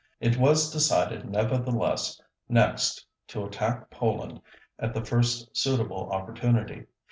It 0.19 0.35
was 0.35 0.71
decided 0.71 1.29
nevertheless 1.29 2.19
next 2.49 3.05
to 3.27 3.45
attack 3.45 3.91
Poland 3.91 4.41
at 4.79 4.95
the 4.95 5.05
first 5.05 5.55
suitable 5.55 6.09
opportunity. 6.09 6.87